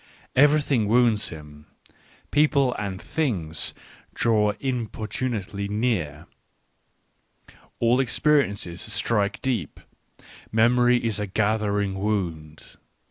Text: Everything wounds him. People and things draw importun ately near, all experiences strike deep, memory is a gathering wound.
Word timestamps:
Everything 0.35 0.87
wounds 0.87 1.27
him. 1.27 1.67
People 2.31 2.73
and 2.79 2.99
things 2.99 3.71
draw 4.15 4.53
importun 4.53 5.39
ately 5.39 5.69
near, 5.69 6.25
all 7.79 7.99
experiences 7.99 8.81
strike 8.81 9.39
deep, 9.43 9.79
memory 10.51 10.97
is 11.05 11.19
a 11.19 11.27
gathering 11.27 11.93
wound. 12.01 12.77